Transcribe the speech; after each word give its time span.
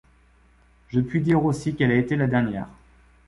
Je 0.87 0.99
puis 0.99 1.21
dire 1.21 1.45
aussi 1.45 1.75
qu'elle 1.75 1.91
a 1.91 1.95
été 1.95 2.15
la 2.15 2.25
dernière. 2.25 2.67